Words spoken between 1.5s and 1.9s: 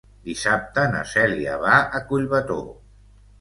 va